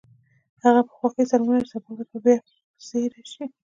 [0.63, 2.37] هغه په خوښۍ سره ومنله چې سبا ورځ بیا
[2.75, 3.45] پسې راشي